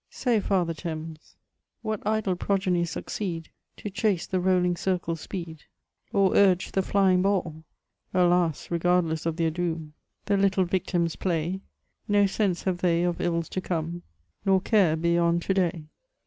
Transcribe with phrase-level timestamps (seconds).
[0.09, 1.35] Say» fisther Thames.
[1.83, 5.65] What idle progeny succeed, To chase the rolling civde's speed.
[6.11, 7.45] Or urge the flying baiU?
[8.11, 8.19] I
[8.51, 9.93] •««••AlasI regardless of their doom.
[10.25, 11.61] The little fictims play;
[12.07, 14.01] No sense have they of ills to ccHne»
[14.43, 15.83] Nor care beyond to day.